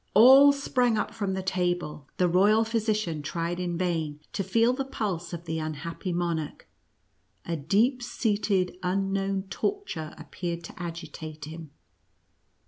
[0.15, 4.73] All sprang up from tbe table, the royal physi cian tried in vain to feel
[4.73, 6.67] the pulse of the un happy monarch,
[7.45, 11.69] a deep seated, unknown torture appeared to agitate him.